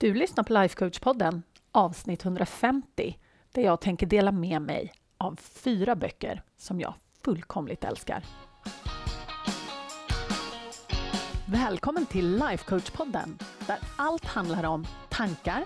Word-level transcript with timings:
Du 0.00 0.14
lyssnar 0.14 0.44
på 0.44 0.52
Lifecoach-podden, 0.52 1.42
avsnitt 1.72 2.24
150, 2.24 3.18
där 3.52 3.62
jag 3.62 3.80
tänker 3.80 4.06
dela 4.06 4.32
med 4.32 4.62
mig 4.62 4.92
av 5.18 5.36
fyra 5.36 5.96
böcker 5.96 6.42
som 6.56 6.80
jag 6.80 6.94
fullkomligt 7.24 7.84
älskar. 7.84 8.24
Välkommen 11.46 12.06
till 12.06 12.42
Lifecoach-podden, 12.42 13.42
där 13.66 13.78
allt 13.96 14.24
handlar 14.24 14.64
om 14.64 14.86
tankar, 15.08 15.64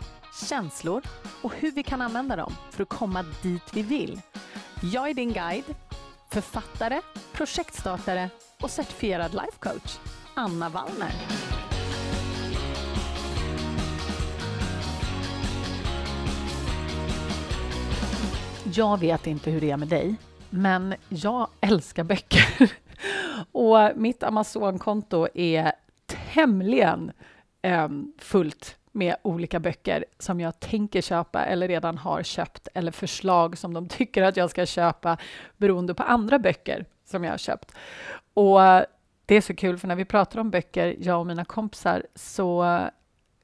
känslor 0.48 1.02
och 1.42 1.54
hur 1.54 1.72
vi 1.72 1.82
kan 1.82 2.00
använda 2.00 2.36
dem 2.36 2.52
för 2.70 2.82
att 2.82 2.88
komma 2.88 3.24
dit 3.42 3.74
vi 3.74 3.82
vill. 3.82 4.20
Jag 4.92 5.10
är 5.10 5.14
din 5.14 5.32
guide, 5.32 5.74
författare, 6.30 7.00
projektstartare 7.32 8.30
och 8.60 8.70
certifierad 8.70 9.32
lifecoach, 9.32 9.98
Anna 10.34 10.68
Wallner. 10.68 11.12
Jag 18.74 19.00
vet 19.00 19.26
inte 19.26 19.50
hur 19.50 19.60
det 19.60 19.70
är 19.70 19.76
med 19.76 19.88
dig, 19.88 20.14
men 20.50 20.94
jag 21.08 21.48
älskar 21.60 22.04
böcker. 22.04 22.72
Och 23.52 23.90
mitt 23.96 24.22
Amazon-konto 24.22 25.28
är 25.34 25.72
tämligen 26.06 27.12
eh, 27.62 27.88
fullt 28.18 28.76
med 28.92 29.16
olika 29.22 29.60
böcker 29.60 30.04
som 30.18 30.40
jag 30.40 30.60
tänker 30.60 31.00
köpa 31.00 31.44
eller 31.44 31.68
redan 31.68 31.98
har 31.98 32.22
köpt 32.22 32.68
eller 32.74 32.92
förslag 32.92 33.58
som 33.58 33.74
de 33.74 33.88
tycker 33.88 34.22
att 34.22 34.36
jag 34.36 34.50
ska 34.50 34.66
köpa 34.66 35.16
beroende 35.56 35.94
på 35.94 36.02
andra 36.02 36.38
böcker 36.38 36.84
som 37.04 37.24
jag 37.24 37.30
har 37.30 37.38
köpt. 37.38 37.74
Och 38.34 38.60
det 39.26 39.34
är 39.34 39.40
så 39.40 39.54
kul, 39.54 39.78
för 39.78 39.88
när 39.88 39.96
vi 39.96 40.04
pratar 40.04 40.40
om 40.40 40.50
böcker, 40.50 40.96
jag 40.98 41.20
och 41.20 41.26
mina 41.26 41.44
kompisar, 41.44 42.06
så 42.14 42.80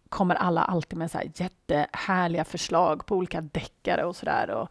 kommer 0.08 0.34
alla 0.34 0.62
alltid 0.62 0.98
med 0.98 1.10
så 1.10 1.19
här 1.19 1.30
jättehärliga 1.34 2.45
förslag 2.45 3.06
på 3.06 3.16
olika 3.16 3.41
deckare 3.41 4.05
och 4.05 4.16
sådär. 4.16 4.69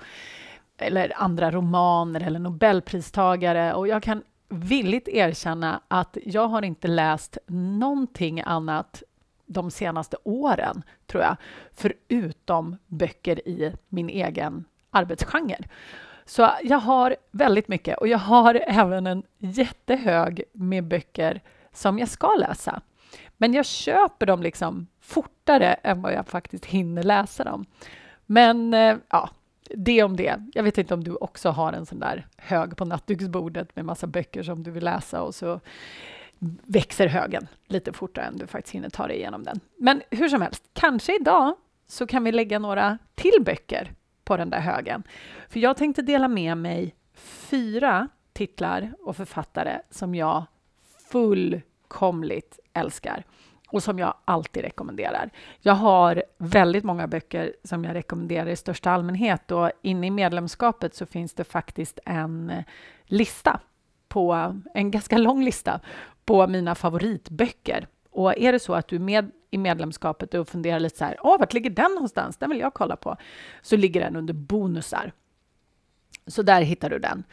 Eller 0.77 1.13
andra 1.15 1.51
romaner 1.51 2.23
eller 2.23 2.39
nobelpristagare. 2.39 3.73
Och 3.73 3.87
jag 3.87 4.03
kan 4.03 4.23
villigt 4.49 5.07
erkänna 5.07 5.81
att 5.87 6.17
jag 6.25 6.47
har 6.47 6.61
inte 6.61 6.87
läst 6.87 7.37
någonting 7.47 8.41
annat 8.41 9.03
de 9.45 9.71
senaste 9.71 10.17
åren, 10.23 10.83
tror 11.05 11.23
jag, 11.23 11.35
förutom 11.75 12.77
böcker 12.87 13.47
i 13.47 13.73
min 13.89 14.09
egen 14.09 14.65
arbetsgenre. 14.91 15.63
Så 16.25 16.49
jag 16.63 16.79
har 16.79 17.15
väldigt 17.31 17.67
mycket 17.67 17.97
och 17.97 18.07
jag 18.07 18.17
har 18.17 18.61
även 18.67 19.07
en 19.07 19.23
jättehög 19.37 20.43
med 20.53 20.83
böcker 20.83 21.41
som 21.73 21.99
jag 21.99 22.09
ska 22.09 22.35
läsa. 22.35 22.81
Men 23.37 23.53
jag 23.53 23.65
köper 23.65 24.25
dem 24.25 24.41
liksom 24.41 24.87
fortare 25.01 25.73
än 25.73 26.01
vad 26.01 26.13
jag 26.13 26.27
faktiskt 26.27 26.65
hinner 26.65 27.03
läsa 27.03 27.43
dem. 27.43 27.65
Men 28.25 28.73
eh, 28.73 28.97
ja, 29.09 29.29
det 29.69 30.03
om 30.03 30.15
det. 30.15 30.43
Jag 30.53 30.63
vet 30.63 30.77
inte 30.77 30.93
om 30.93 31.03
du 31.03 31.15
också 31.15 31.49
har 31.49 31.73
en 31.73 31.85
sån 31.85 31.99
där 31.99 32.27
hög 32.37 32.77
på 32.77 32.85
nattduksbordet 32.85 33.75
med 33.75 33.85
massa 33.85 34.07
böcker 34.07 34.43
som 34.43 34.63
du 34.63 34.71
vill 34.71 34.83
läsa 34.83 35.21
och 35.21 35.35
så 35.35 35.59
växer 36.63 37.07
högen 37.07 37.47
lite 37.67 37.93
fortare 37.93 38.25
än 38.25 38.37
du 38.37 38.47
faktiskt 38.47 38.75
hinner 38.75 38.89
ta 38.89 39.07
dig 39.07 39.17
igenom 39.17 39.43
den. 39.43 39.59
Men 39.77 40.01
hur 40.11 40.29
som 40.29 40.41
helst, 40.41 40.63
kanske 40.73 41.15
idag 41.15 41.55
så 41.87 42.07
kan 42.07 42.23
vi 42.23 42.31
lägga 42.31 42.59
några 42.59 42.97
till 43.15 43.43
böcker 43.45 43.91
på 44.23 44.37
den 44.37 44.49
där 44.49 44.59
högen. 44.59 45.03
För 45.49 45.59
jag 45.59 45.77
tänkte 45.77 46.01
dela 46.01 46.27
med 46.27 46.57
mig 46.57 46.95
fyra 47.13 48.07
titlar 48.33 48.93
och 48.99 49.15
författare 49.15 49.79
som 49.89 50.15
jag 50.15 50.45
fullkomligt 51.09 52.59
älskar 52.73 53.23
och 53.67 53.83
som 53.83 53.99
jag 53.99 54.13
alltid 54.25 54.63
rekommenderar. 54.63 55.29
Jag 55.59 55.73
har 55.73 56.23
väldigt 56.37 56.83
många 56.83 57.07
böcker 57.07 57.53
som 57.63 57.83
jag 57.83 57.95
rekommenderar 57.95 58.47
i 58.47 58.55
största 58.55 58.91
allmänhet 58.91 59.51
och 59.51 59.71
inne 59.81 60.07
i 60.07 60.11
medlemskapet 60.11 60.95
så 60.95 61.05
finns 61.05 61.33
det 61.33 61.43
faktiskt 61.43 61.99
en 62.05 62.49
eh, 62.49 62.63
lista 63.05 63.59
på 64.07 64.55
en 64.73 64.91
ganska 64.91 65.17
lång 65.17 65.43
lista 65.43 65.79
på 66.25 66.47
mina 66.47 66.75
favoritböcker. 66.75 67.87
Och 68.09 68.37
är 68.37 68.51
det 68.51 68.59
så 68.59 68.73
att 68.73 68.87
du 68.87 68.95
är 68.95 68.99
med 68.99 69.31
i 69.51 69.57
medlemskapet 69.57 70.33
och 70.33 70.47
funderar 70.47 70.79
lite 70.79 70.97
så 70.97 71.05
här, 71.05 71.17
åh, 71.21 71.39
vart 71.39 71.53
ligger 71.53 71.69
den 71.69 71.91
någonstans? 71.91 72.37
Den 72.37 72.49
vill 72.49 72.59
jag 72.59 72.73
kolla 72.73 72.95
på. 72.95 73.17
Så 73.61 73.77
ligger 73.77 74.01
den 74.01 74.15
under 74.15 74.33
bonusar. 74.33 75.11
Så 76.27 76.41
där 76.41 76.61
hittar 76.61 76.89
du 76.89 76.99
den. 76.99 77.23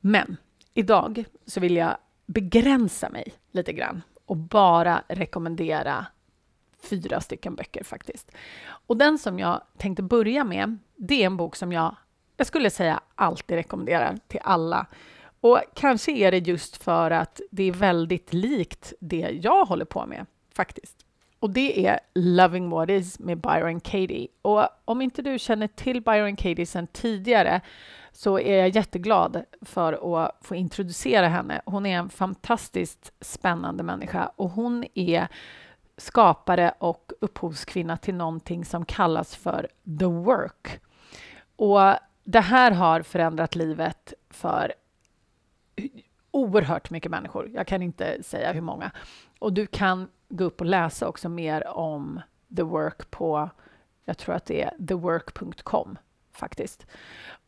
Men 0.00 0.36
idag 0.74 1.24
så 1.46 1.60
vill 1.60 1.76
jag 1.76 1.96
begränsa 2.26 3.10
mig 3.10 3.32
lite 3.52 3.72
grann 3.72 4.02
och 4.28 4.36
bara 4.36 5.02
rekommendera 5.08 6.06
fyra 6.82 7.20
stycken 7.20 7.54
böcker 7.54 7.84
faktiskt. 7.84 8.30
Och 8.86 8.96
den 8.96 9.18
som 9.18 9.38
jag 9.38 9.62
tänkte 9.76 10.02
börja 10.02 10.44
med, 10.44 10.78
det 10.96 11.22
är 11.22 11.26
en 11.26 11.36
bok 11.36 11.56
som 11.56 11.72
jag, 11.72 11.96
jag 12.36 12.46
skulle 12.46 12.70
säga 12.70 13.00
alltid 13.14 13.56
rekommenderar 13.56 14.18
till 14.26 14.40
alla. 14.42 14.86
Och 15.40 15.60
kanske 15.74 16.12
är 16.12 16.30
det 16.30 16.38
just 16.38 16.82
för 16.82 17.10
att 17.10 17.40
det 17.50 17.62
är 17.62 17.72
väldigt 17.72 18.32
likt 18.32 18.92
det 19.00 19.38
jag 19.42 19.64
håller 19.64 19.84
på 19.84 20.06
med 20.06 20.26
faktiskt. 20.54 21.06
Och 21.40 21.50
det 21.50 21.86
är 21.86 22.00
Loving 22.14 22.70
What 22.70 22.90
Is 22.90 23.18
med 23.18 23.38
Byron 23.38 23.80
Katie. 23.80 24.28
Och 24.42 24.68
om 24.84 25.02
inte 25.02 25.22
du 25.22 25.38
känner 25.38 25.66
till 25.66 26.02
Byron 26.02 26.36
Katie 26.36 26.66
sedan 26.66 26.86
tidigare 26.86 27.60
så 28.18 28.38
är 28.38 28.58
jag 28.58 28.68
jätteglad 28.68 29.44
för 29.62 30.16
att 30.16 30.38
få 30.40 30.54
introducera 30.54 31.28
henne. 31.28 31.62
Hon 31.64 31.86
är 31.86 31.98
en 31.98 32.10
fantastiskt 32.10 33.12
spännande 33.20 33.82
människa 33.82 34.32
och 34.36 34.50
hon 34.50 34.84
är 34.94 35.28
skapare 35.96 36.74
och 36.78 37.12
upphovskvinna 37.20 37.96
till 37.96 38.14
någonting 38.14 38.64
som 38.64 38.84
kallas 38.84 39.36
för 39.36 39.68
the 39.98 40.04
work. 40.04 40.80
Och 41.56 41.80
det 42.24 42.40
här 42.40 42.70
har 42.70 43.02
förändrat 43.02 43.54
livet 43.54 44.12
för 44.30 44.74
oerhört 46.30 46.90
mycket 46.90 47.10
människor. 47.10 47.50
Jag 47.54 47.66
kan 47.66 47.82
inte 47.82 48.22
säga 48.22 48.52
hur 48.52 48.60
många. 48.60 48.90
Och 49.38 49.52
du 49.52 49.66
kan 49.66 50.08
gå 50.28 50.44
upp 50.44 50.60
och 50.60 50.66
läsa 50.66 51.08
också 51.08 51.28
mer 51.28 51.66
om 51.66 52.20
the 52.56 52.62
work 52.62 53.10
på, 53.10 53.50
jag 54.04 54.18
tror 54.18 54.34
att 54.34 54.46
det 54.46 54.62
är 54.62 54.86
thework.com 54.86 55.98
faktiskt. 56.32 56.86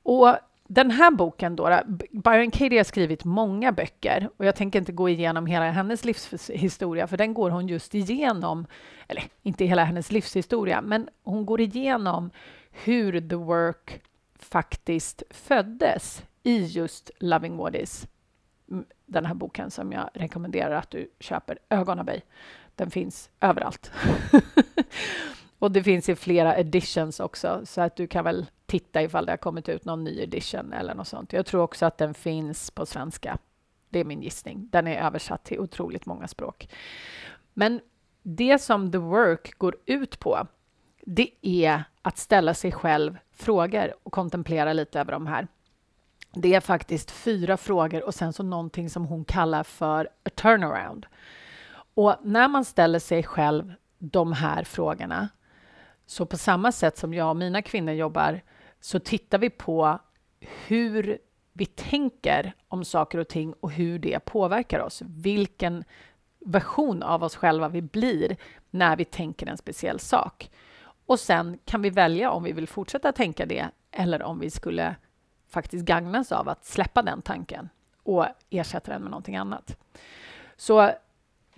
Och 0.02 0.36
den 0.72 0.90
här 0.90 1.10
boken 1.10 1.56
då, 1.56 1.80
Byron 2.10 2.50
Katie 2.50 2.78
har 2.78 2.84
skrivit 2.84 3.24
många 3.24 3.72
böcker 3.72 4.30
och 4.36 4.44
jag 4.44 4.56
tänker 4.56 4.78
inte 4.78 4.92
gå 4.92 5.08
igenom 5.08 5.46
hela 5.46 5.70
hennes 5.70 6.04
livshistoria, 6.04 7.06
för 7.06 7.16
den 7.16 7.34
går 7.34 7.50
hon 7.50 7.68
just 7.68 7.94
igenom, 7.94 8.66
eller 9.08 9.24
inte 9.42 9.64
hela 9.64 9.84
hennes 9.84 10.12
livshistoria, 10.12 10.80
men 10.80 11.08
hon 11.22 11.46
går 11.46 11.60
igenom 11.60 12.30
hur 12.70 13.28
the 13.28 13.36
work 13.36 14.00
faktiskt 14.38 15.22
föddes 15.30 16.22
i 16.42 16.64
just 16.64 17.10
Loving 17.18 17.56
What 17.56 17.74
Is, 17.74 18.06
den 19.06 19.26
här 19.26 19.34
boken 19.34 19.70
som 19.70 19.92
jag 19.92 20.10
rekommenderar 20.14 20.74
att 20.74 20.90
du 20.90 21.10
köper. 21.20 21.58
Ögon 21.70 21.98
av 21.98 22.04
mig. 22.04 22.22
Den 22.74 22.90
finns 22.90 23.30
överallt. 23.40 23.90
Och 25.58 25.72
det 25.72 25.82
finns 25.82 26.08
i 26.08 26.16
flera 26.16 26.56
editions 26.56 27.20
också, 27.20 27.60
så 27.64 27.80
att 27.80 27.96
du 27.96 28.06
kan 28.06 28.24
väl 28.24 28.46
titta 28.70 29.02
ifall 29.02 29.26
det 29.26 29.32
har 29.32 29.36
kommit 29.36 29.68
ut 29.68 29.84
någon 29.84 30.04
ny 30.04 30.20
edition 30.20 30.72
eller 30.72 30.94
något 30.94 31.08
sånt. 31.08 31.32
Jag 31.32 31.46
tror 31.46 31.62
också 31.62 31.86
att 31.86 31.98
den 31.98 32.14
finns 32.14 32.70
på 32.70 32.86
svenska. 32.86 33.38
Det 33.88 33.98
är 33.98 34.04
min 34.04 34.22
gissning. 34.22 34.68
Den 34.72 34.86
är 34.86 35.06
översatt 35.06 35.44
till 35.44 35.60
otroligt 35.60 36.06
många 36.06 36.28
språk. 36.28 36.68
Men 37.54 37.80
det 38.22 38.58
som 38.58 38.92
The 38.92 38.98
Work 38.98 39.58
går 39.58 39.76
ut 39.86 40.18
på, 40.20 40.46
det 41.02 41.30
är 41.42 41.84
att 42.02 42.18
ställa 42.18 42.54
sig 42.54 42.72
själv 42.72 43.18
frågor 43.32 43.94
och 44.02 44.12
kontemplera 44.12 44.72
lite 44.72 45.00
över 45.00 45.12
de 45.12 45.26
här. 45.26 45.46
Det 46.34 46.54
är 46.54 46.60
faktiskt 46.60 47.10
fyra 47.10 47.56
frågor 47.56 48.04
och 48.04 48.14
sen 48.14 48.32
så 48.32 48.42
någonting 48.42 48.90
som 48.90 49.04
hon 49.04 49.24
kallar 49.24 49.62
för 49.62 50.08
a 50.24 50.30
turnaround. 50.34 51.06
Och 51.94 52.16
när 52.22 52.48
man 52.48 52.64
ställer 52.64 52.98
sig 52.98 53.22
själv 53.22 53.74
de 53.98 54.32
här 54.32 54.64
frågorna 54.64 55.28
så 56.06 56.26
på 56.26 56.36
samma 56.36 56.72
sätt 56.72 56.98
som 56.98 57.14
jag 57.14 57.30
och 57.30 57.36
mina 57.36 57.62
kvinnor 57.62 57.94
jobbar 57.94 58.40
så 58.80 58.98
tittar 58.98 59.38
vi 59.38 59.50
på 59.50 59.98
hur 60.40 61.18
vi 61.52 61.66
tänker 61.66 62.52
om 62.68 62.84
saker 62.84 63.18
och 63.18 63.28
ting 63.28 63.54
och 63.60 63.70
hur 63.70 63.98
det 63.98 64.24
påverkar 64.24 64.80
oss. 64.80 65.02
Vilken 65.06 65.84
version 66.38 67.02
av 67.02 67.22
oss 67.22 67.36
själva 67.36 67.68
vi 67.68 67.82
blir 67.82 68.36
när 68.70 68.96
vi 68.96 69.04
tänker 69.04 69.46
en 69.46 69.56
speciell 69.56 70.00
sak. 70.00 70.50
Och 71.06 71.20
sen 71.20 71.58
kan 71.64 71.82
vi 71.82 71.90
välja 71.90 72.30
om 72.30 72.42
vi 72.42 72.52
vill 72.52 72.68
fortsätta 72.68 73.12
tänka 73.12 73.46
det 73.46 73.68
eller 73.90 74.22
om 74.22 74.40
vi 74.40 74.50
skulle 74.50 74.96
faktiskt 75.48 75.84
gagnas 75.84 76.32
av 76.32 76.48
att 76.48 76.64
släppa 76.64 77.02
den 77.02 77.22
tanken 77.22 77.68
och 78.02 78.26
ersätta 78.50 78.92
den 78.92 79.02
med 79.02 79.10
någonting 79.10 79.36
annat. 79.36 79.76
Så 80.56 80.90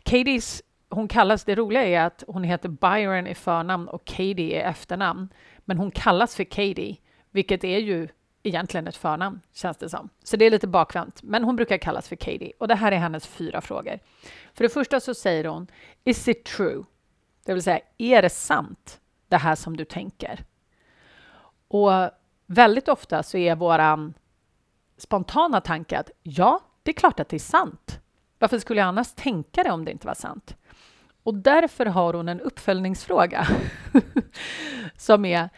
Katie's 0.04 0.62
hon 0.94 1.08
kallas, 1.08 1.44
det 1.44 1.54
roliga 1.54 1.84
är 1.84 2.00
att 2.00 2.24
hon 2.26 2.44
heter 2.44 2.68
Byron 2.68 3.26
i 3.26 3.34
förnamn 3.34 3.88
och 3.88 4.04
Katie 4.04 4.34
i 4.34 4.54
efternamn. 4.54 5.28
Men 5.64 5.78
hon 5.78 5.90
kallas 5.90 6.36
för 6.36 6.44
Katie, 6.44 6.96
vilket 7.32 7.64
är 7.64 7.78
ju 7.78 8.08
egentligen 8.42 8.86
ett 8.86 8.96
förnamn, 8.96 9.40
känns 9.52 9.76
det 9.76 9.88
som. 9.88 10.08
Så 10.22 10.36
det 10.36 10.44
är 10.44 10.50
lite 10.50 10.66
bakvänt, 10.66 11.22
men 11.22 11.44
hon 11.44 11.56
brukar 11.56 11.78
kallas 11.78 12.08
för 12.08 12.16
Katie. 12.16 12.52
Och 12.58 12.68
det 12.68 12.74
här 12.74 12.92
är 12.92 12.96
hennes 12.96 13.26
fyra 13.26 13.60
frågor. 13.60 13.98
För 14.54 14.64
det 14.64 14.68
första 14.68 15.00
så 15.00 15.14
säger 15.14 15.44
hon, 15.44 15.66
is 16.04 16.28
it 16.28 16.44
true? 16.44 16.84
Det 17.44 17.54
vill 17.54 17.62
säga, 17.62 17.80
är 17.98 18.22
det 18.22 18.30
sant 18.30 19.00
det 19.28 19.36
här 19.36 19.54
som 19.54 19.76
du 19.76 19.84
tänker? 19.84 20.44
Och 21.68 21.90
väldigt 22.46 22.88
ofta 22.88 23.22
så 23.22 23.38
är 23.38 23.56
våran 23.56 24.14
spontana 24.96 25.60
tanke 25.60 25.98
att 25.98 26.10
ja, 26.22 26.60
det 26.82 26.90
är 26.90 26.94
klart 26.94 27.20
att 27.20 27.28
det 27.28 27.36
är 27.36 27.38
sant. 27.38 28.00
Varför 28.38 28.58
skulle 28.58 28.80
jag 28.80 28.88
annars 28.88 29.12
tänka 29.12 29.62
det 29.62 29.70
om 29.70 29.84
det 29.84 29.90
inte 29.90 30.06
var 30.06 30.14
sant? 30.14 30.56
Och 31.22 31.34
därför 31.34 31.86
har 31.86 32.14
hon 32.14 32.28
en 32.28 32.40
uppföljningsfråga 32.40 33.46
som 34.96 35.24
är 35.24 35.48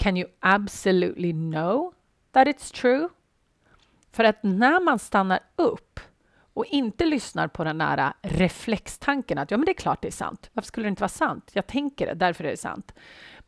Can 0.00 0.16
you 0.16 0.28
absolutely 0.40 1.32
know 1.32 1.94
that 2.32 2.46
it's 2.46 2.74
true? 2.74 3.08
För 4.10 4.24
att 4.24 4.42
när 4.42 4.80
man 4.80 4.98
stannar 4.98 5.40
upp 5.56 6.00
och 6.54 6.66
inte 6.66 7.04
lyssnar 7.04 7.48
på 7.48 7.64
den 7.64 7.78
där 7.78 8.12
reflextanken 8.22 9.38
att 9.38 9.50
ja, 9.50 9.56
men 9.56 9.64
det 9.64 9.72
är 9.72 9.74
klart 9.74 10.02
det 10.02 10.08
är 10.08 10.12
sant. 10.12 10.50
Varför 10.52 10.66
skulle 10.66 10.86
det 10.86 10.88
inte 10.88 11.00
vara 11.00 11.08
sant? 11.08 11.50
Jag 11.52 11.66
tänker 11.66 12.06
det, 12.06 12.14
därför 12.14 12.44
är 12.44 12.50
det 12.50 12.56
sant. 12.56 12.94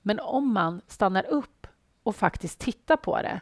Men 0.02 0.20
om 0.20 0.52
man 0.52 0.80
stannar 0.86 1.26
upp 1.26 1.66
och 2.02 2.16
faktiskt 2.16 2.58
tittar 2.58 2.96
på 2.96 3.22
det 3.22 3.40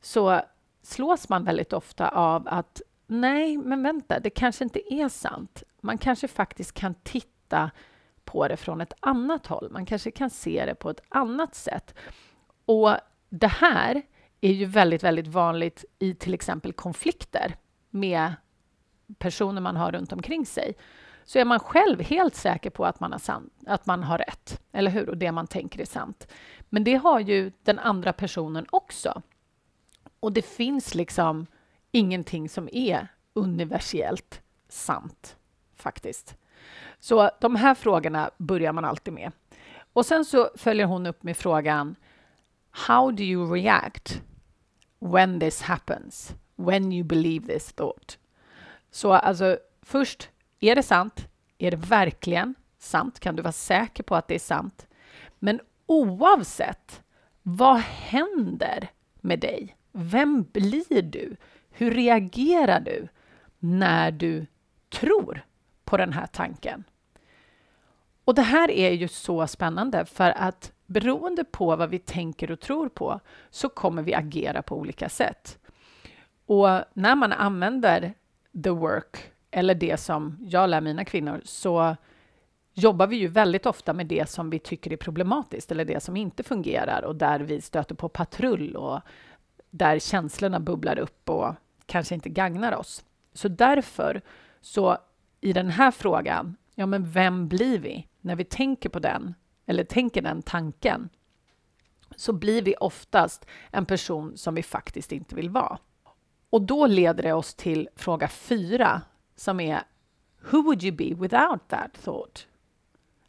så 0.00 0.40
slås 0.82 1.28
man 1.28 1.44
väldigt 1.44 1.72
ofta 1.72 2.08
av 2.08 2.48
att 2.48 2.82
nej, 3.06 3.58
men 3.58 3.82
vänta, 3.82 4.20
det 4.20 4.30
kanske 4.30 4.64
inte 4.64 4.94
är 4.94 5.08
sant. 5.08 5.62
Man 5.80 5.98
kanske 5.98 6.28
faktiskt 6.28 6.74
kan 6.74 6.94
titta 6.94 7.70
på 8.32 8.48
det 8.48 8.56
från 8.56 8.80
ett 8.80 8.92
annat 9.00 9.46
håll. 9.46 9.68
Man 9.70 9.86
kanske 9.86 10.10
kan 10.10 10.30
se 10.30 10.64
det 10.66 10.74
på 10.74 10.90
ett 10.90 11.02
annat 11.08 11.54
sätt. 11.54 11.94
Och 12.64 12.96
det 13.28 13.46
här 13.46 14.02
är 14.40 14.52
ju 14.52 14.64
väldigt, 14.64 15.04
väldigt 15.04 15.26
vanligt 15.26 15.84
i 15.98 16.14
till 16.14 16.34
exempel 16.34 16.72
konflikter 16.72 17.56
med 17.90 18.34
personer 19.18 19.60
man 19.60 19.76
har 19.76 19.92
runt 19.92 20.12
omkring 20.12 20.46
sig. 20.46 20.74
Så 21.24 21.38
är 21.38 21.44
man 21.44 21.60
själv 21.60 22.00
helt 22.00 22.34
säker 22.34 22.70
på 22.70 22.84
att 22.84 23.00
man, 23.00 23.12
har 23.12 23.18
sant, 23.18 23.52
att 23.66 23.86
man 23.86 24.02
har 24.02 24.18
rätt, 24.18 24.60
eller 24.72 24.90
hur? 24.90 25.08
Och 25.08 25.16
det 25.16 25.32
man 25.32 25.46
tänker 25.46 25.80
är 25.80 25.84
sant. 25.84 26.32
Men 26.68 26.84
det 26.84 26.94
har 26.94 27.20
ju 27.20 27.52
den 27.62 27.78
andra 27.78 28.12
personen 28.12 28.66
också. 28.70 29.22
Och 30.20 30.32
det 30.32 30.42
finns 30.42 30.94
liksom 30.94 31.46
ingenting 31.90 32.48
som 32.48 32.68
är 32.72 33.08
universellt 33.34 34.40
sant, 34.68 35.36
faktiskt. 35.76 36.36
Så 37.02 37.30
de 37.40 37.56
här 37.56 37.74
frågorna 37.74 38.30
börjar 38.38 38.72
man 38.72 38.84
alltid 38.84 39.14
med. 39.14 39.32
Och 39.92 40.06
sen 40.06 40.24
så 40.24 40.50
följer 40.56 40.86
hon 40.86 41.06
upp 41.06 41.22
med 41.22 41.36
frågan 41.36 41.96
How 42.70 43.10
do 43.10 43.22
you 43.22 43.52
react 43.54 44.22
when 44.98 45.40
this 45.40 45.62
happens? 45.62 46.34
When 46.56 46.92
you 46.92 47.04
believe 47.04 47.46
this 47.46 47.72
thought? 47.72 48.18
Så 48.90 49.12
alltså, 49.12 49.58
först, 49.82 50.30
är 50.60 50.74
det 50.74 50.82
sant? 50.82 51.28
Är 51.58 51.70
det 51.70 51.76
verkligen 51.76 52.54
sant? 52.78 53.20
Kan 53.20 53.36
du 53.36 53.42
vara 53.42 53.52
säker 53.52 54.02
på 54.02 54.16
att 54.16 54.28
det 54.28 54.34
är 54.34 54.38
sant? 54.38 54.86
Men 55.38 55.60
oavsett, 55.86 57.02
vad 57.42 57.78
händer 57.80 58.90
med 59.20 59.40
dig? 59.40 59.76
Vem 59.92 60.42
blir 60.42 61.02
du? 61.02 61.36
Hur 61.70 61.90
reagerar 61.90 62.80
du 62.80 63.08
när 63.58 64.10
du 64.10 64.46
tror 64.88 65.44
på 65.84 65.96
den 65.96 66.12
här 66.12 66.26
tanken? 66.26 66.84
Och 68.24 68.34
det 68.34 68.42
här 68.42 68.70
är 68.70 68.90
ju 68.90 69.08
så 69.08 69.46
spännande 69.46 70.04
för 70.04 70.30
att 70.36 70.72
beroende 70.86 71.44
på 71.44 71.76
vad 71.76 71.90
vi 71.90 71.98
tänker 71.98 72.50
och 72.50 72.60
tror 72.60 72.88
på 72.88 73.20
så 73.50 73.68
kommer 73.68 74.02
vi 74.02 74.14
agera 74.14 74.62
på 74.62 74.76
olika 74.76 75.08
sätt. 75.08 75.58
Och 76.46 76.68
när 76.94 77.14
man 77.14 77.32
använder 77.32 78.14
the 78.64 78.70
work 78.70 79.32
eller 79.50 79.74
det 79.74 80.00
som 80.00 80.38
jag 80.40 80.70
lär 80.70 80.80
mina 80.80 81.04
kvinnor 81.04 81.40
så 81.44 81.96
jobbar 82.74 83.06
vi 83.06 83.16
ju 83.16 83.28
väldigt 83.28 83.66
ofta 83.66 83.92
med 83.92 84.06
det 84.06 84.30
som 84.30 84.50
vi 84.50 84.58
tycker 84.58 84.92
är 84.92 84.96
problematiskt 84.96 85.70
eller 85.70 85.84
det 85.84 86.02
som 86.02 86.16
inte 86.16 86.42
fungerar 86.42 87.02
och 87.02 87.16
där 87.16 87.40
vi 87.40 87.60
stöter 87.60 87.94
på 87.94 88.08
patrull 88.08 88.76
och 88.76 89.00
där 89.70 89.98
känslorna 89.98 90.60
bubblar 90.60 90.98
upp 90.98 91.28
och 91.30 91.54
kanske 91.86 92.14
inte 92.14 92.28
gagnar 92.28 92.72
oss. 92.72 93.04
Så 93.34 93.48
därför, 93.48 94.20
så 94.60 94.98
i 95.40 95.52
den 95.52 95.70
här 95.70 95.90
frågan, 95.90 96.56
ja 96.74 96.86
men 96.86 97.10
vem 97.10 97.48
blir 97.48 97.78
vi 97.78 98.06
när 98.22 98.36
vi 98.36 98.44
tänker 98.44 98.88
på 98.88 98.98
den 98.98 99.34
eller 99.66 99.84
tänker 99.84 100.22
den 100.22 100.42
tanken? 100.42 101.08
Så 102.16 102.32
blir 102.32 102.62
vi 102.62 102.74
oftast 102.80 103.46
en 103.70 103.86
person 103.86 104.36
som 104.36 104.54
vi 104.54 104.62
faktiskt 104.62 105.12
inte 105.12 105.34
vill 105.34 105.50
vara. 105.50 105.78
Och 106.50 106.62
då 106.62 106.86
leder 106.86 107.22
det 107.22 107.32
oss 107.32 107.54
till 107.54 107.88
fråga 107.96 108.28
fyra 108.28 109.02
som 109.36 109.60
är 109.60 109.82
Who 110.50 110.62
would 110.62 110.82
you 110.84 110.96
be 110.96 111.14
without 111.14 111.68
that 111.68 112.02
thought? 112.04 112.46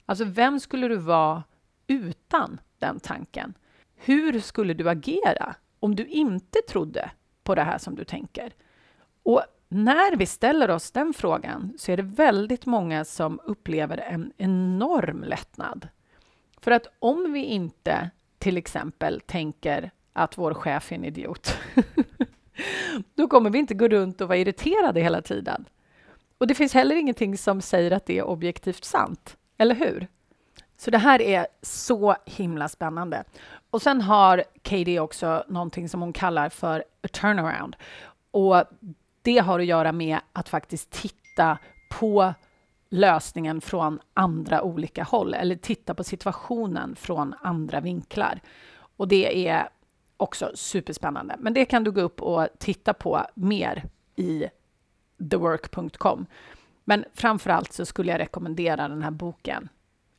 Alltså, 0.06 0.26
vem 0.26 0.60
skulle 0.60 0.88
du 0.88 0.98
vara 0.98 1.44
utan 1.88 2.60
den 2.80 3.00
tanken? 3.00 3.54
Hur 3.96 4.40
skulle 4.40 4.74
du 4.74 4.90
agera 4.90 5.56
om 5.80 5.96
du 5.96 6.06
inte 6.06 6.60
trodde 6.68 7.12
på 7.44 7.56
det 7.56 7.64
här 7.64 7.78
som 7.78 7.96
du 7.96 8.04
tänker? 8.04 8.54
Och 9.24 9.42
när 9.74 10.16
vi 10.16 10.26
ställer 10.26 10.70
oss 10.70 10.92
den 10.92 11.14
frågan 11.14 11.74
så 11.78 11.92
är 11.92 11.98
det 11.98 12.04
väldigt 12.04 12.66
många 12.66 13.06
som 13.06 13.40
upplever 13.44 13.98
en 13.98 14.32
enorm 14.38 15.24
lättnad. 15.24 15.88
För 16.62 16.72
att 16.72 16.88
om 17.00 17.34
vi 17.34 17.44
inte 17.44 18.10
till 18.40 18.58
exempel 18.58 19.22
tänker 19.26 19.92
att 20.14 20.38
vår 20.38 20.54
chef 20.54 20.92
är 20.92 20.96
en 20.96 21.06
idiot 21.06 21.58
då 23.16 23.28
kommer 23.28 23.50
vi 23.50 23.60
inte 23.60 23.74
gå 23.74 23.88
runt 23.88 24.22
och 24.22 24.28
vara 24.28 24.38
irriterade 24.38 25.02
hela 25.02 25.22
tiden. 25.22 25.66
Och 26.38 26.48
det 26.48 26.56
finns 26.56 26.74
heller 26.74 26.96
ingenting 26.96 27.38
som 27.38 27.62
säger 27.62 27.92
att 27.92 28.06
det 28.06 28.18
är 28.18 28.24
objektivt 28.24 28.84
sant, 28.84 29.38
eller 29.58 29.76
hur? 29.76 30.08
Så 30.78 30.92
det 30.92 30.98
här 30.98 31.22
är 31.22 31.48
så 31.62 32.16
himla 32.26 32.70
spännande. 32.70 33.24
Och 33.70 33.82
sen 33.82 34.02
har 34.02 34.44
Katie 34.62 35.00
också 35.00 35.44
någonting 35.48 35.90
som 35.90 36.02
hon 36.02 36.14
kallar 36.14 36.50
för 36.50 36.84
a 37.04 37.08
turnaround. 37.08 37.76
Och 38.32 38.64
det 39.24 39.38
har 39.38 39.60
att 39.60 39.66
göra 39.66 39.92
med 39.92 40.20
att 40.34 40.50
faktiskt 40.50 40.90
titta 40.90 41.58
på 41.92 42.34
lösningen 42.90 43.62
från 43.62 44.00
andra 44.14 44.62
olika 44.62 45.04
håll 45.04 45.34
eller 45.34 45.56
titta 45.56 45.94
på 45.94 46.04
situationen 46.04 46.96
från 46.96 47.34
andra 47.42 47.80
vinklar. 47.80 48.40
Och 48.98 49.08
det 49.08 49.48
är 49.48 49.70
också 50.18 50.52
superspännande. 50.56 51.36
Men 51.40 51.54
det 51.54 51.66
kan 51.66 51.84
du 51.84 51.92
gå 51.92 52.02
upp 52.02 52.22
och 52.22 52.48
titta 52.58 52.94
på 52.94 53.26
mer 53.36 53.84
i 54.16 54.46
thework.com. 55.30 56.26
Men 56.84 57.06
framför 57.14 57.50
allt 57.50 57.74
så 57.74 57.86
skulle 57.86 58.12
jag 58.12 58.20
rekommendera 58.20 58.88
den 58.88 59.04
här 59.04 59.12
boken 59.12 59.70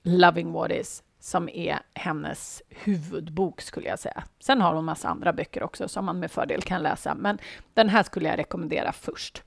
Loving 0.02 0.52
What 0.52 0.70
Is 0.70 1.02
som 1.24 1.48
är 1.48 1.78
hennes 1.94 2.62
huvudbok 2.68 3.60
skulle 3.60 3.88
jag 3.88 3.98
säga. 3.98 4.24
Sen 4.40 4.60
har 4.60 4.74
hon 4.74 4.84
massa 4.84 5.08
andra 5.08 5.32
böcker 5.32 5.62
också 5.62 5.88
som 5.88 6.04
man 6.04 6.18
med 6.18 6.30
fördel 6.30 6.62
kan 6.62 6.82
läsa, 6.82 7.14
men 7.14 7.38
den 7.74 7.88
här 7.88 8.02
skulle 8.02 8.28
jag 8.28 8.38
rekommendera 8.38 8.92
först. 8.92 9.42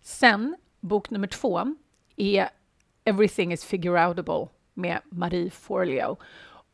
Sen, 0.00 0.56
bok 0.80 1.10
nummer 1.10 1.26
två 1.26 1.76
är 2.16 2.48
Everything 3.04 3.52
is 3.52 3.64
figure 3.64 4.06
outable 4.08 4.48
med 4.74 5.00
Marie 5.04 5.50
Forleo. 5.50 6.16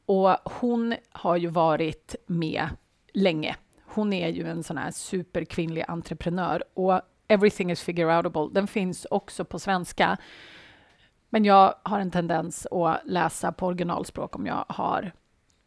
Och 0.07 0.37
hon 0.45 0.95
har 1.13 1.37
ju 1.37 1.49
varit 1.49 2.15
med 2.27 2.69
länge. 3.13 3.57
Hon 3.85 4.13
är 4.13 4.29
ju 4.29 4.47
en 4.47 4.63
sån 4.63 4.79
här 4.79 4.91
superkvinnlig 4.91 5.85
entreprenör 5.89 6.65
och 6.75 7.01
Everything 7.29 7.71
is 7.71 7.83
figure 7.83 8.17
outable, 8.17 8.61
den 8.61 8.67
finns 8.67 9.07
också 9.11 9.45
på 9.45 9.59
svenska. 9.59 10.19
Men 11.35 11.45
jag 11.45 11.75
har 11.83 12.01
en 12.01 12.11
tendens 12.11 12.67
att 12.71 13.01
läsa 13.05 13.53
på 13.53 13.67
originalspråk 13.67 14.37
om 14.37 14.47
jag 14.47 14.65
har 14.69 15.13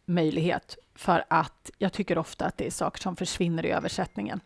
möjlighet, 0.06 0.78
för 0.96 1.26
att 1.28 1.72
jag 1.78 1.94
tycker 1.94 2.18
ofta 2.18 2.46
att 2.46 2.58
det 2.58 2.68
är 2.68 2.72
saker 2.72 3.02
som 3.02 3.16
försvinner 3.16 3.66
i 3.66 3.72
översättningen. 3.72 4.40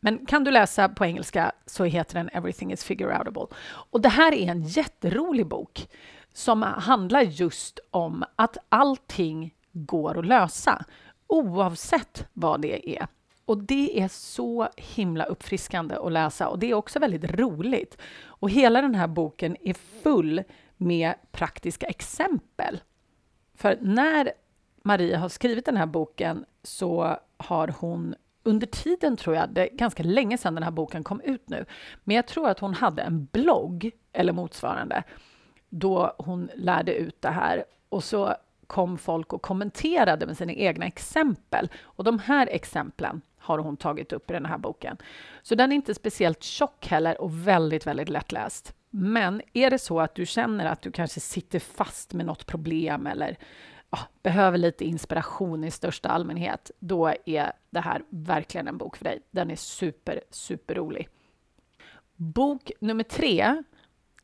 Men 0.00 0.26
kan 0.26 0.44
du 0.44 0.50
läsa 0.50 0.88
på 0.88 1.04
engelska 1.04 1.52
så 1.66 1.84
heter 1.84 2.14
den 2.14 2.28
Everything 2.32 2.72
is 2.72 2.84
figure 2.84 3.18
outable. 3.18 3.56
Och 3.90 4.00
det 4.00 4.08
här 4.08 4.32
är 4.32 4.50
en 4.50 4.62
jätterolig 4.62 5.46
bok 5.46 5.88
som 6.32 6.62
handlar 6.62 7.22
just 7.22 7.80
om 7.90 8.24
att 8.36 8.56
allting 8.68 9.54
går 9.72 10.18
att 10.18 10.26
lösa 10.26 10.84
oavsett 11.26 12.26
vad 12.32 12.60
det 12.60 12.98
är. 12.98 13.06
Och 13.44 13.58
det 13.58 14.00
är 14.00 14.08
så 14.08 14.68
himla 14.76 15.24
uppfriskande 15.24 15.94
att 15.94 16.12
läsa 16.12 16.48
och 16.48 16.58
det 16.58 16.70
är 16.70 16.74
också 16.74 16.98
väldigt 16.98 17.30
roligt. 17.30 17.98
Och 18.24 18.50
hela 18.50 18.82
den 18.82 18.94
här 18.94 19.06
boken 19.06 19.56
är 19.60 19.74
full 20.02 20.42
med 20.76 21.14
praktiska 21.32 21.86
exempel. 21.86 22.80
För 23.54 23.78
när 23.80 24.32
Maria 24.82 25.18
har 25.18 25.28
skrivit 25.28 25.66
den 25.66 25.76
här 25.76 25.86
boken 25.86 26.44
så 26.62 27.16
har 27.36 27.68
hon 27.78 28.14
under 28.42 28.66
tiden, 28.66 29.16
tror 29.16 29.36
jag, 29.36 29.50
det 29.50 29.68
är 29.70 29.76
ganska 29.76 30.02
länge 30.02 30.38
sedan 30.38 30.54
den 30.54 30.64
här 30.64 30.70
boken 30.70 31.04
kom 31.04 31.20
ut 31.20 31.48
nu, 31.48 31.64
men 32.04 32.16
jag 32.16 32.26
tror 32.26 32.48
att 32.48 32.58
hon 32.58 32.74
hade 32.74 33.02
en 33.02 33.24
blogg 33.32 33.90
eller 34.12 34.32
motsvarande 34.32 35.04
då 35.74 36.14
hon 36.18 36.50
lärde 36.54 36.94
ut 36.94 37.22
det 37.22 37.28
här. 37.28 37.64
Och 37.88 38.04
så 38.04 38.34
kom 38.66 38.98
folk 38.98 39.32
och 39.32 39.42
kommenterade 39.42 40.26
med 40.26 40.36
sina 40.36 40.52
egna 40.52 40.86
exempel. 40.86 41.70
Och 41.82 42.04
de 42.04 42.18
här 42.18 42.46
exemplen 42.46 43.20
har 43.42 43.58
hon 43.58 43.76
tagit 43.76 44.12
upp 44.12 44.30
i 44.30 44.32
den 44.34 44.46
här 44.46 44.58
boken. 44.58 44.96
Så 45.42 45.54
den 45.54 45.72
är 45.72 45.76
inte 45.76 45.94
speciellt 45.94 46.42
tjock 46.42 46.86
heller 46.86 47.20
och 47.20 47.46
väldigt, 47.46 47.86
väldigt 47.86 48.08
lättläst. 48.08 48.74
Men 48.90 49.42
är 49.52 49.70
det 49.70 49.78
så 49.78 50.00
att 50.00 50.14
du 50.14 50.26
känner 50.26 50.66
att 50.66 50.82
du 50.82 50.92
kanske 50.92 51.20
sitter 51.20 51.58
fast 51.58 52.12
med 52.12 52.26
något 52.26 52.46
problem 52.46 53.06
eller 53.06 53.36
oh, 53.90 54.04
behöver 54.22 54.58
lite 54.58 54.84
inspiration 54.84 55.64
i 55.64 55.70
största 55.70 56.08
allmänhet, 56.08 56.70
då 56.78 57.14
är 57.24 57.52
det 57.70 57.80
här 57.80 58.02
verkligen 58.08 58.68
en 58.68 58.78
bok 58.78 58.96
för 58.96 59.04
dig. 59.04 59.20
Den 59.30 59.50
är 59.50 59.56
super, 59.56 60.20
super 60.30 60.74
rolig. 60.74 61.08
Bok 62.16 62.70
nummer 62.80 63.04
tre 63.04 63.62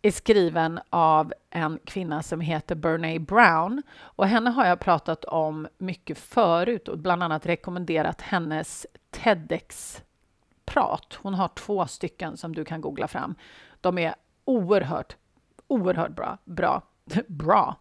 är 0.03 0.11
skriven 0.11 0.81
av 0.91 1.33
en 1.51 1.79
kvinna 1.85 2.23
som 2.23 2.41
heter 2.41 2.75
Bernae 2.75 3.19
Brown. 3.19 3.83
Och 3.99 4.27
henne 4.27 4.51
har 4.51 4.67
jag 4.67 4.81
pratat 4.81 5.25
om 5.25 5.69
mycket 5.79 6.19
förut 6.19 6.89
och 6.89 6.99
bland 6.99 7.23
annat 7.23 7.47
rekommenderat 7.47 8.21
hennes 8.21 8.87
TEDx-prat. 9.11 11.19
Hon 11.23 11.35
har 11.35 11.49
två 11.49 11.87
stycken 11.87 12.37
som 12.37 12.55
du 12.55 12.65
kan 12.65 12.81
googla 12.81 13.09
fram. 13.09 13.35
De 13.81 13.99
är 13.99 14.15
oerhört, 14.45 15.17
oerhört 15.67 16.17
bra. 16.17 16.39
Bra. 16.45 16.83
bra. 17.27 17.77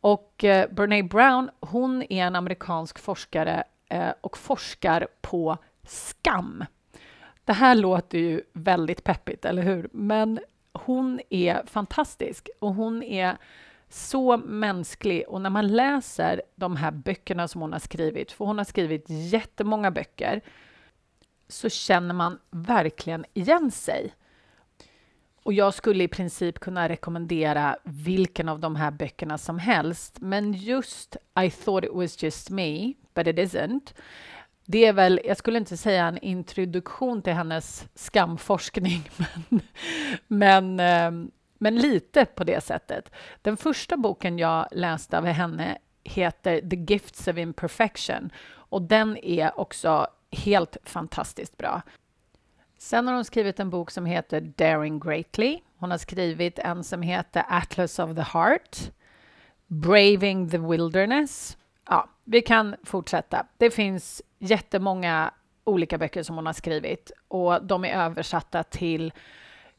Och 0.00 0.44
eh, 0.44 1.04
Brown, 1.04 1.50
hon 1.60 2.02
är 2.02 2.26
en 2.26 2.36
amerikansk 2.36 2.98
forskare 2.98 3.64
eh, 3.88 4.12
och 4.20 4.38
forskar 4.38 5.08
på 5.20 5.56
skam. 5.82 6.64
Det 7.44 7.52
här 7.52 7.74
låter 7.74 8.18
ju 8.18 8.42
väldigt 8.52 9.04
peppigt, 9.04 9.44
eller 9.44 9.62
hur? 9.62 9.88
Men 9.92 10.40
hon 10.84 11.20
är 11.30 11.66
fantastisk 11.66 12.48
och 12.58 12.74
hon 12.74 13.02
är 13.02 13.36
så 13.88 14.36
mänsklig. 14.36 15.24
Och 15.28 15.40
när 15.40 15.50
man 15.50 15.66
läser 15.66 16.42
de 16.54 16.76
här 16.76 16.90
böckerna 16.90 17.48
som 17.48 17.60
hon 17.60 17.72
har 17.72 17.80
skrivit, 17.80 18.32
för 18.32 18.44
hon 18.44 18.58
har 18.58 18.64
skrivit 18.64 19.04
jättemånga 19.08 19.90
böcker, 19.90 20.40
så 21.48 21.68
känner 21.68 22.14
man 22.14 22.38
verkligen 22.50 23.24
igen 23.34 23.70
sig. 23.70 24.14
Och 25.42 25.52
jag 25.52 25.74
skulle 25.74 26.04
i 26.04 26.08
princip 26.08 26.58
kunna 26.58 26.88
rekommendera 26.88 27.76
vilken 27.84 28.48
av 28.48 28.60
de 28.60 28.76
här 28.76 28.90
böckerna 28.90 29.38
som 29.38 29.58
helst, 29.58 30.20
men 30.20 30.52
just 30.52 31.16
I 31.40 31.50
thought 31.50 31.84
it 31.84 31.94
was 31.94 32.22
just 32.22 32.50
me, 32.50 32.94
but 33.14 33.26
it 33.26 33.36
isn't. 33.36 33.94
Det 34.66 34.86
är 34.86 34.92
väl, 34.92 35.20
jag 35.24 35.36
skulle 35.36 35.58
inte 35.58 35.76
säga 35.76 36.06
en 36.06 36.18
introduktion 36.18 37.22
till 37.22 37.32
hennes 37.32 37.88
skamforskning, 37.94 39.10
men, 39.16 39.60
men, 40.26 40.80
eh, 40.80 41.28
men 41.58 41.76
lite 41.76 42.24
på 42.24 42.44
det 42.44 42.60
sättet. 42.60 43.10
Den 43.42 43.56
första 43.56 43.96
boken 43.96 44.38
jag 44.38 44.68
läste 44.70 45.18
av 45.18 45.24
henne 45.24 45.78
heter 46.04 46.60
The 46.60 46.76
Gifts 46.76 47.28
of 47.28 47.36
Imperfection 47.36 48.30
och 48.48 48.82
den 48.82 49.16
är 49.16 49.60
också 49.60 50.06
helt 50.30 50.76
fantastiskt 50.84 51.56
bra. 51.56 51.82
Sen 52.78 53.06
har 53.06 53.14
hon 53.14 53.24
skrivit 53.24 53.60
en 53.60 53.70
bok 53.70 53.90
som 53.90 54.06
heter 54.06 54.40
Daring 54.40 55.00
Greatly. 55.00 55.60
Hon 55.78 55.90
har 55.90 55.98
skrivit 55.98 56.58
en 56.58 56.84
som 56.84 57.02
heter 57.02 57.44
Atlas 57.48 57.98
of 57.98 58.14
the 58.16 58.22
Heart, 58.22 58.78
Braving 59.66 60.50
the 60.50 60.58
Wilderness. 60.58 61.56
Ja, 61.88 62.08
vi 62.24 62.42
kan 62.42 62.76
fortsätta. 62.84 63.46
Det 63.58 63.70
finns 63.70 64.22
jättemånga 64.38 65.30
olika 65.64 65.98
böcker 65.98 66.22
som 66.22 66.36
hon 66.36 66.46
har 66.46 66.52
skrivit 66.52 67.10
och 67.28 67.64
de 67.64 67.84
är 67.84 68.04
översatta 68.04 68.62
till 68.62 69.12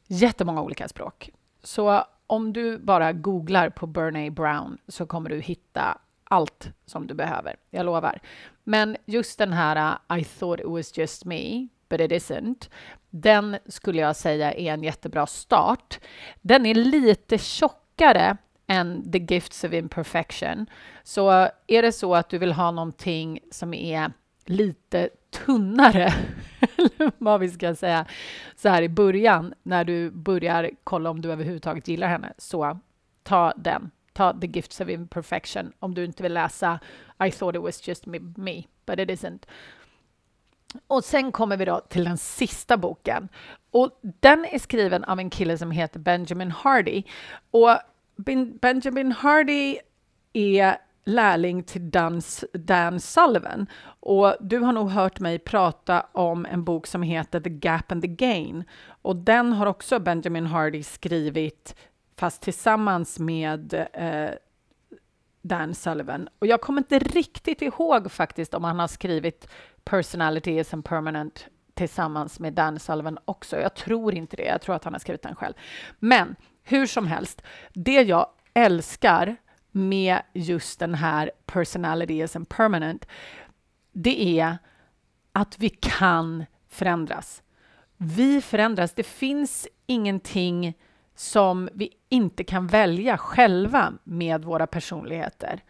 jättemånga 0.06 0.62
olika 0.62 0.88
språk. 0.88 1.30
Så 1.62 2.04
om 2.26 2.52
du 2.52 2.78
bara 2.78 3.12
googlar 3.12 3.70
på 3.70 3.86
Bernie 3.86 4.30
Brown 4.30 4.78
så 4.88 5.06
kommer 5.06 5.30
du 5.30 5.40
hitta 5.40 5.98
allt 6.24 6.70
som 6.86 7.06
du 7.06 7.14
behöver. 7.14 7.56
Jag 7.70 7.86
lovar. 7.86 8.20
Men 8.64 8.96
just 9.04 9.38
den 9.38 9.52
här 9.52 9.98
uh, 10.10 10.18
I 10.18 10.24
thought 10.24 10.60
it 10.60 10.66
was 10.66 10.98
just 10.98 11.24
me, 11.24 11.68
but 11.88 12.00
it 12.00 12.12
isn't. 12.12 12.70
Den 13.10 13.56
skulle 13.66 14.00
jag 14.00 14.16
säga 14.16 14.52
är 14.52 14.72
en 14.72 14.82
jättebra 14.82 15.26
start. 15.26 16.00
Den 16.40 16.66
är 16.66 16.74
lite 16.74 17.38
tjockare 17.38 18.36
än 18.68 19.12
The 19.12 19.18
Gifts 19.18 19.64
of 19.64 19.72
Imperfection. 19.72 20.66
Så 21.02 21.48
är 21.66 21.82
det 21.82 21.92
så 21.92 22.14
att 22.14 22.28
du 22.28 22.38
vill 22.38 22.52
ha 22.52 22.70
någonting 22.70 23.40
som 23.50 23.74
är 23.74 24.12
lite 24.44 25.10
tunnare, 25.30 26.14
eller 26.60 27.12
vad 27.18 27.40
vi 27.40 27.50
ska 27.50 27.74
säga, 27.74 28.06
så 28.56 28.68
här 28.68 28.82
i 28.82 28.88
början 28.88 29.54
när 29.62 29.84
du 29.84 30.10
börjar 30.10 30.70
kolla 30.84 31.10
om 31.10 31.20
du 31.20 31.32
överhuvudtaget 31.32 31.88
gillar 31.88 32.08
henne, 32.08 32.32
så 32.38 32.78
ta 33.22 33.52
den. 33.56 33.90
Ta 34.12 34.40
The 34.40 34.46
Gifts 34.46 34.80
of 34.80 34.88
Imperfection 34.88 35.72
om 35.78 35.94
du 35.94 36.04
inte 36.04 36.22
vill 36.22 36.34
läsa 36.34 36.80
I 37.24 37.30
thought 37.30 37.56
it 37.56 37.62
was 37.62 37.88
just 37.88 38.06
me, 38.06 38.18
me 38.36 38.64
but 38.86 38.98
it 38.98 39.08
isn't. 39.08 39.46
Och 40.86 41.04
sen 41.04 41.32
kommer 41.32 41.56
vi 41.56 41.64
då 41.64 41.80
till 41.80 42.04
den 42.04 42.18
sista 42.18 42.76
boken. 42.76 43.28
Och 43.70 44.00
den 44.02 44.44
är 44.44 44.58
skriven 44.58 45.04
av 45.04 45.18
en 45.18 45.30
kille 45.30 45.58
som 45.58 45.70
heter 45.70 46.00
Benjamin 46.00 46.50
Hardy. 46.50 47.02
Och 47.50 47.78
ben 48.18 48.58
Benjamin 48.58 49.12
Hardy 49.12 49.78
är 50.32 50.76
lärling 51.04 51.62
till 51.62 51.90
Dan, 51.90 52.20
Dan 52.52 53.00
Sullivan. 53.00 53.66
Och 54.00 54.36
du 54.40 54.58
har 54.58 54.72
nog 54.72 54.90
hört 54.90 55.20
mig 55.20 55.38
prata 55.38 56.06
om 56.12 56.46
en 56.46 56.64
bok 56.64 56.86
som 56.86 57.02
heter 57.02 57.40
The 57.40 57.50
Gap 57.50 57.92
and 57.92 58.02
the 58.02 58.08
Gain. 58.08 58.64
Och 59.02 59.16
den 59.16 59.52
har 59.52 59.66
också 59.66 59.98
Benjamin 59.98 60.46
Hardy 60.46 60.82
skrivit, 60.82 61.74
fast 62.16 62.42
tillsammans 62.42 63.18
med 63.18 63.86
eh, 63.92 64.30
Dan 65.42 65.74
Sullivan. 65.74 66.28
Och 66.38 66.46
jag 66.46 66.60
kommer 66.60 66.80
inte 66.80 66.98
riktigt 66.98 67.62
ihåg 67.62 68.12
faktiskt 68.12 68.54
om 68.54 68.64
han 68.64 68.78
har 68.78 68.88
skrivit 68.88 69.48
Personality 69.84 70.58
is 70.58 70.70
permanent 70.70 71.46
tillsammans 71.74 72.40
med 72.40 72.52
Dan 72.52 72.78
Sullivan 72.78 73.18
också. 73.24 73.60
Jag 73.60 73.74
tror 73.74 74.14
inte 74.14 74.36
det. 74.36 74.44
Jag 74.44 74.60
tror 74.60 74.74
att 74.74 74.84
han 74.84 74.92
har 74.92 75.00
skrivit 75.00 75.22
den 75.22 75.36
själv. 75.36 75.54
Men 75.98 76.36
hur 76.68 76.86
som 76.86 77.06
helst, 77.06 77.42
det 77.72 78.02
jag 78.02 78.26
älskar 78.54 79.36
med 79.70 80.22
just 80.32 80.78
den 80.80 80.94
här 80.94 81.30
personality 81.46 82.22
as 82.22 82.36
permanent, 82.48 83.06
det 83.92 84.40
är 84.40 84.58
att 85.32 85.58
vi 85.58 85.68
kan 85.68 86.44
förändras. 86.68 87.42
Vi 87.96 88.42
förändras. 88.42 88.92
Det 88.92 89.02
finns 89.02 89.68
ingenting 89.86 90.74
som 91.14 91.68
vi 91.72 91.90
inte 92.08 92.44
kan 92.44 92.66
välja 92.66 93.18
själva 93.18 93.92
med 94.04 94.44
våra 94.44 94.66
personligheter. 94.66 95.64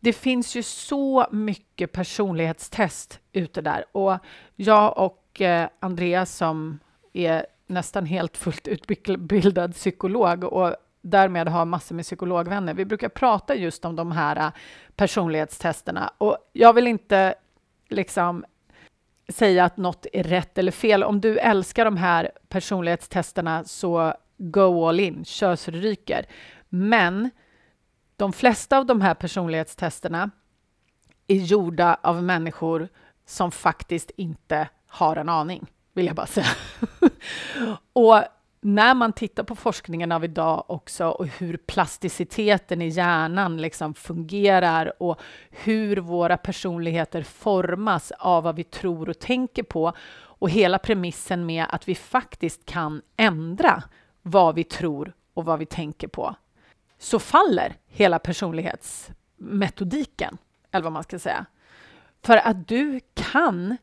Det 0.00 0.12
finns 0.12 0.56
ju 0.56 0.62
så 0.62 1.26
mycket 1.32 1.92
personlighetstest 1.92 3.20
ute 3.32 3.60
där 3.60 3.84
och 3.92 4.18
jag 4.56 4.98
och 4.98 5.40
eh, 5.40 5.68
Andreas 5.80 6.36
som 6.36 6.78
är 7.12 7.46
nästan 7.66 8.06
helt 8.06 8.36
fullt 8.36 8.68
utbildad 8.68 9.74
psykolog 9.74 10.44
och 10.44 10.76
därmed 11.00 11.48
har 11.48 11.64
massor 11.64 11.94
med 11.94 12.04
psykologvänner. 12.04 12.74
Vi 12.74 12.84
brukar 12.84 13.08
prata 13.08 13.54
just 13.54 13.84
om 13.84 13.96
de 13.96 14.12
här 14.12 14.36
äh, 14.36 14.52
personlighetstesterna 14.96 16.12
och 16.18 16.38
jag 16.52 16.72
vill 16.72 16.86
inte 16.86 17.34
liksom 17.88 18.44
säga 19.28 19.64
att 19.64 19.76
något 19.76 20.06
är 20.12 20.22
rätt 20.22 20.58
eller 20.58 20.72
fel. 20.72 21.02
Om 21.02 21.20
du 21.20 21.38
älskar 21.38 21.84
de 21.84 21.96
här 21.96 22.30
personlighetstesterna 22.48 23.64
så 23.64 24.14
go 24.36 24.88
all 24.88 25.00
in, 25.00 25.24
kör 25.24 25.56
så 25.56 25.70
det 25.70 25.78
ryker. 25.78 26.26
Men 26.68 27.30
de 28.16 28.32
flesta 28.32 28.78
av 28.78 28.86
de 28.86 29.00
här 29.00 29.14
personlighetstesterna 29.14 30.30
är 31.26 31.36
gjorda 31.36 31.98
av 32.02 32.22
människor 32.22 32.88
som 33.26 33.50
faktiskt 33.50 34.10
inte 34.16 34.68
har 34.86 35.16
en 35.16 35.28
aning, 35.28 35.66
vill 35.94 36.06
jag 36.06 36.16
bara 36.16 36.26
säga. 36.26 36.46
och 37.92 38.22
när 38.60 38.94
man 38.94 39.12
tittar 39.12 39.42
på 39.42 39.56
forskningen 39.56 40.12
av 40.12 40.24
idag 40.24 40.64
också 40.68 41.06
och 41.06 41.26
hur 41.26 41.56
plasticiteten 41.56 42.82
i 42.82 42.88
hjärnan 42.88 43.56
liksom 43.56 43.94
fungerar 43.94 45.02
och 45.02 45.20
hur 45.50 45.96
våra 45.96 46.36
personligheter 46.36 47.22
formas 47.22 48.12
av 48.18 48.44
vad 48.44 48.56
vi 48.56 48.64
tror 48.64 49.08
och 49.08 49.18
tänker 49.18 49.62
på 49.62 49.92
och 50.16 50.50
hela 50.50 50.78
premissen 50.78 51.46
med 51.46 51.66
att 51.68 51.88
vi 51.88 51.94
faktiskt 51.94 52.66
kan 52.66 53.02
ändra 53.16 53.82
vad 54.22 54.54
vi 54.54 54.64
tror 54.64 55.12
och 55.34 55.44
vad 55.44 55.58
vi 55.58 55.66
tänker 55.66 56.08
på 56.08 56.36
så 56.98 57.18
faller 57.18 57.76
hela 57.86 58.18
personlighetsmetodiken, 58.18 60.38
eller 60.70 60.84
vad 60.84 60.92
man 60.92 61.02
ska 61.02 61.18
säga. 61.18 61.46
För 62.22 62.36
att 62.36 62.68
du 62.68 63.00
kan 63.14 63.76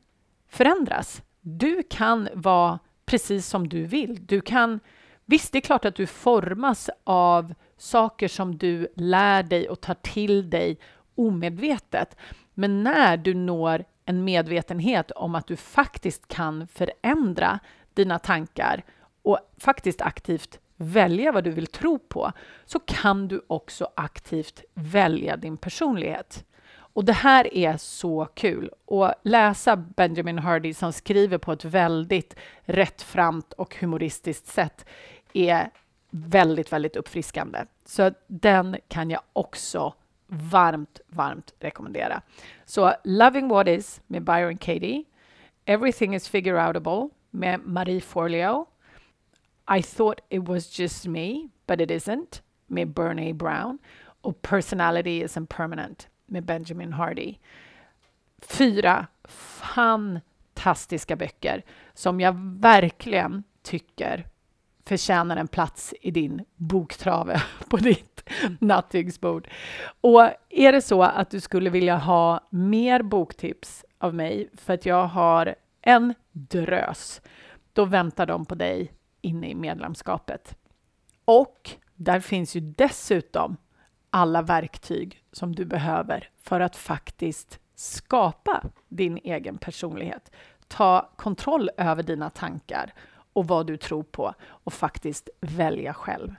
förändras. 0.50 1.22
Du 1.42 1.84
kan 1.90 2.30
vara 2.34 2.80
precis 3.06 3.48
som 3.48 3.70
du 3.70 3.86
vill. 3.86 4.26
Du 4.26 4.42
kan, 4.42 4.80
visst, 5.26 5.52
det 5.52 5.58
är 5.58 5.62
klart 5.62 5.86
att 5.86 5.96
du 5.96 6.08
formas 6.08 6.90
av 7.04 7.54
saker 7.78 8.28
som 8.28 8.58
du 8.58 8.88
lär 8.96 9.44
dig 9.44 9.70
och 9.70 9.82
tar 9.82 9.94
till 9.94 10.50
dig 10.50 10.80
omedvetet. 11.16 12.16
Men 12.54 12.84
när 12.84 13.18
du 13.18 13.34
når 13.34 13.86
en 14.06 14.24
medvetenhet 14.24 15.12
om 15.12 15.36
att 15.36 15.48
du 15.48 15.56
faktiskt 15.56 16.28
kan 16.28 16.68
förändra 16.68 17.60
dina 17.94 18.20
tankar 18.20 18.84
och 19.22 19.40
faktiskt 19.58 20.02
aktivt 20.02 20.60
välja 20.76 21.32
vad 21.32 21.44
du 21.44 21.52
vill 21.52 21.68
tro 21.68 22.00
på, 22.00 22.32
så 22.66 22.80
kan 22.80 23.28
du 23.28 23.42
också 23.48 23.88
aktivt 23.96 24.64
välja 24.74 25.38
din 25.38 25.58
personlighet. 25.58 26.46
Och 26.94 27.06
det 27.06 27.14
här 27.14 27.54
är 27.54 27.78
så 27.78 28.28
kul. 28.34 28.70
att 28.88 29.14
läsa 29.24 29.76
Benjamin 29.76 30.40
Hardy 30.40 30.74
som 30.74 30.94
skriver 30.94 31.38
på 31.38 31.52
ett 31.52 31.66
väldigt 31.66 32.36
rättframt 32.62 33.54
och 33.54 33.76
humoristiskt 33.76 34.48
sätt 34.48 34.86
är 35.34 35.70
väldigt, 36.10 36.74
väldigt 36.74 36.96
uppfriskande. 36.96 37.66
Så 37.86 38.12
den 38.28 38.78
kan 38.88 39.10
jag 39.10 39.22
också 39.34 39.94
varmt, 40.28 41.00
varmt 41.08 41.54
rekommendera. 41.60 42.22
Så 42.66 42.94
Loving 43.04 43.48
What 43.48 43.68
Is 43.68 44.02
med 44.08 44.24
Byron 44.24 44.58
Katie, 44.58 45.04
Everything 45.66 46.16
is 46.16 46.30
Figure 46.30 46.68
Outable 46.68 47.10
med 47.30 47.60
Marie 47.66 48.02
Forleo, 48.02 48.66
I 49.78 49.82
thought 49.84 50.20
it 50.30 50.48
was 50.48 50.80
just 50.80 51.08
me, 51.08 51.50
but 51.68 51.82
it 51.82 51.92
isn't 51.92 52.42
med 52.68 52.88
Bernie 52.88 53.34
Brown 53.34 53.78
och 54.22 54.42
Personality 54.42 55.24
isn't 55.24 55.46
permanent 55.46 56.11
med 56.32 56.46
Benjamin 56.46 56.94
Hardy. 56.94 57.36
Fyra 58.42 59.08
fantastiska 59.58 61.16
böcker 61.16 61.64
som 61.94 62.20
jag 62.20 62.34
verkligen 62.60 63.44
tycker 63.62 64.28
förtjänar 64.86 65.38
en 65.38 65.48
plats 65.48 65.94
i 66.02 66.12
din 66.12 66.46
boktrave 66.56 67.42
på 67.70 67.78
ditt 67.78 68.30
nattduksbord. 68.60 69.48
Och 70.02 70.30
är 70.50 70.72
det 70.72 70.82
så 70.82 71.04
att 71.04 71.30
du 71.30 71.40
skulle 71.40 71.70
vilja 71.70 71.98
ha 71.98 72.48
mer 72.50 73.02
boktips 73.02 73.86
av 73.98 74.16
mig, 74.16 74.50
för 74.54 74.74
att 74.74 74.86
jag 74.86 75.08
har 75.08 75.56
en 75.82 76.14
drös, 76.32 77.22
då 77.74 77.86
väntar 77.86 78.26
de 78.26 78.46
på 78.46 78.56
dig 78.56 78.92
inne 79.22 79.50
i 79.50 79.56
medlemskapet. 79.56 80.56
Och 81.26 81.72
där 81.96 82.20
finns 82.20 82.56
ju 82.56 82.60
dessutom 82.60 83.58
alla 84.12 84.42
verktyg 84.42 85.24
som 85.32 85.56
du 85.56 85.66
behöver 85.66 86.30
för 86.44 86.60
att 86.60 86.76
faktiskt 86.76 87.60
skapa 87.76 88.64
din 88.90 89.18
egen 89.18 89.58
personlighet. 89.58 90.32
Ta 90.68 91.10
kontroll 91.16 91.70
över 91.78 92.04
dina 92.04 92.30
tankar 92.30 92.94
och 93.34 93.48
vad 93.48 93.68
du 93.68 93.78
tror 93.78 94.04
på 94.04 94.34
och 94.44 94.74
faktiskt 94.74 95.30
välja 95.40 95.94
själv. 95.94 96.36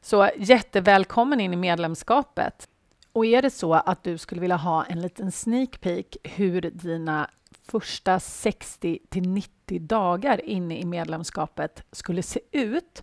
Så 0.00 0.30
jättevälkommen 0.36 1.40
in 1.40 1.52
i 1.52 1.56
medlemskapet. 1.56 2.68
Och 3.12 3.26
är 3.26 3.42
det 3.42 3.50
så 3.50 3.74
att 3.74 4.02
du 4.02 4.18
skulle 4.18 4.40
vilja 4.40 4.56
ha 4.56 4.84
en 4.84 5.00
liten 5.00 5.32
sneak 5.32 5.80
peek 5.80 6.16
hur 6.24 6.60
dina 6.60 7.30
första 7.68 8.20
60 8.20 8.98
till 9.08 9.28
90 9.28 9.80
dagar 9.80 10.44
inne 10.44 10.78
i 10.78 10.84
medlemskapet 10.84 11.84
skulle 11.92 12.22
se 12.22 12.40
ut 12.52 13.02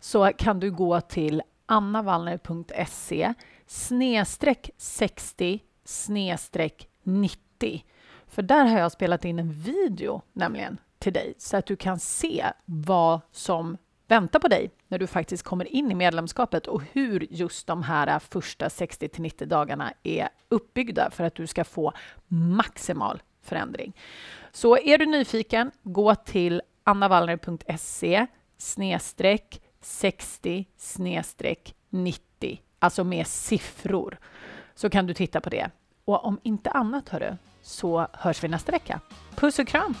så 0.00 0.32
kan 0.38 0.60
du 0.60 0.70
gå 0.70 1.00
till 1.00 1.42
annavallner.se 1.70 3.34
snedstreck 3.66 4.70
60 4.76 5.60
snedstreck 5.84 6.88
90. 7.02 7.84
För 8.26 8.42
där 8.42 8.64
har 8.64 8.78
jag 8.78 8.92
spelat 8.92 9.24
in 9.24 9.38
en 9.38 9.52
video 9.52 10.22
nämligen 10.32 10.80
till 10.98 11.12
dig 11.12 11.34
så 11.38 11.56
att 11.56 11.66
du 11.66 11.76
kan 11.76 11.98
se 11.98 12.46
vad 12.64 13.20
som 13.32 13.76
väntar 14.08 14.38
på 14.38 14.48
dig 14.48 14.70
när 14.88 14.98
du 14.98 15.06
faktiskt 15.06 15.42
kommer 15.42 15.72
in 15.72 15.90
i 15.90 15.94
medlemskapet 15.94 16.66
och 16.66 16.82
hur 16.92 17.26
just 17.30 17.66
de 17.66 17.82
här 17.82 18.18
första 18.18 18.70
60 18.70 19.08
till 19.08 19.22
90 19.22 19.46
dagarna 19.46 19.92
är 20.02 20.28
uppbyggda 20.48 21.10
för 21.10 21.24
att 21.24 21.34
du 21.34 21.46
ska 21.46 21.64
få 21.64 21.92
maximal 22.28 23.22
förändring. 23.42 23.96
Så 24.52 24.78
är 24.78 24.98
du 24.98 25.06
nyfiken, 25.06 25.70
gå 25.82 26.14
till 26.14 26.62
annavallner.se 26.84 28.26
snedstreck 28.58 29.60
60 29.82 30.66
snedstreck 30.76 31.74
90, 31.90 32.60
alltså 32.78 33.04
med 33.04 33.26
siffror, 33.26 34.18
så 34.74 34.90
kan 34.90 35.06
du 35.06 35.14
titta 35.14 35.40
på 35.40 35.50
det. 35.50 35.70
Och 36.04 36.24
om 36.24 36.40
inte 36.42 36.70
annat, 36.70 37.08
hörru, 37.08 37.36
så 37.62 38.06
hörs 38.12 38.44
vi 38.44 38.48
nästa 38.48 38.72
vecka. 38.72 39.00
Puss 39.36 39.58
och 39.58 39.68
kram! 39.68 39.94